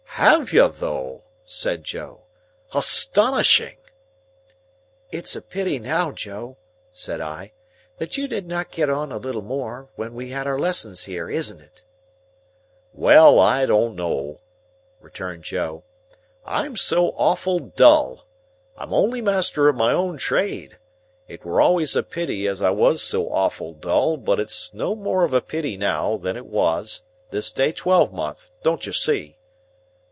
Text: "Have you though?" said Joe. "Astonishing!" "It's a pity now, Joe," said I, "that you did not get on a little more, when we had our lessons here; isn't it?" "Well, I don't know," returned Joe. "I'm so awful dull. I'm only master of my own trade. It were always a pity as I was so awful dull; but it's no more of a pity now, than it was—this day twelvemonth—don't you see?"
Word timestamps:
"Have 0.21 0.53
you 0.53 0.67
though?" 0.69 1.23
said 1.45 1.83
Joe. 1.83 2.25
"Astonishing!" 2.75 3.77
"It's 5.09 5.35
a 5.35 5.41
pity 5.41 5.79
now, 5.79 6.11
Joe," 6.11 6.57
said 6.93 7.19
I, 7.21 7.53
"that 7.97 8.17
you 8.19 8.27
did 8.27 8.45
not 8.45 8.69
get 8.69 8.87
on 8.87 9.11
a 9.11 9.17
little 9.17 9.41
more, 9.41 9.89
when 9.95 10.13
we 10.13 10.29
had 10.29 10.45
our 10.45 10.59
lessons 10.59 11.05
here; 11.05 11.27
isn't 11.27 11.59
it?" 11.59 11.83
"Well, 12.93 13.39
I 13.39 13.65
don't 13.65 13.95
know," 13.95 14.41
returned 14.99 15.41
Joe. 15.41 15.85
"I'm 16.45 16.77
so 16.77 17.11
awful 17.15 17.57
dull. 17.57 18.27
I'm 18.77 18.93
only 18.93 19.21
master 19.21 19.69
of 19.69 19.75
my 19.75 19.91
own 19.91 20.17
trade. 20.19 20.77
It 21.27 21.43
were 21.43 21.59
always 21.61 21.95
a 21.95 22.03
pity 22.03 22.47
as 22.47 22.61
I 22.61 22.69
was 22.69 23.01
so 23.01 23.27
awful 23.31 23.73
dull; 23.73 24.17
but 24.17 24.39
it's 24.39 24.71
no 24.71 24.93
more 24.93 25.23
of 25.23 25.33
a 25.33 25.41
pity 25.41 25.77
now, 25.77 26.15
than 26.17 26.37
it 26.37 26.45
was—this 26.45 27.51
day 27.53 27.71
twelvemonth—don't 27.71 28.85
you 28.85 28.93
see?" 28.93 29.37